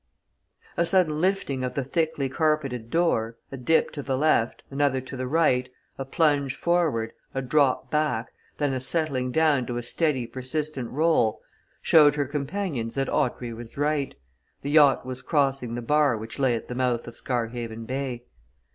[0.77, 5.15] A sudden lifting of the thickly carpeted floor, a dip to the left, another to
[5.15, 10.25] the right, a plunge forward, a drop back, then a settling down to a steady
[10.25, 11.39] persistent roll,
[11.83, 14.15] showed her companions that Audrey was right
[14.63, 18.23] the yacht was crossing the bar which lay at the mouth of Scarhaven Bay.